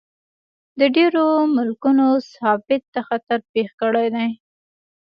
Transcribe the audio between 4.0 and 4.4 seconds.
دی.